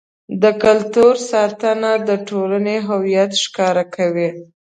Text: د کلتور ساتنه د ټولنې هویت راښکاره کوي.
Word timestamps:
د 0.41 0.43
کلتور 0.63 1.13
ساتنه 1.31 1.91
د 2.07 2.09
ټولنې 2.27 2.77
هویت 2.87 3.31
راښکاره 3.35 3.85
کوي. 3.95 4.29